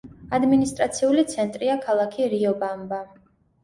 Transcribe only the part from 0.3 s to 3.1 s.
ადმინისტრაციული ცენტრია ქალაქი რიობამბა.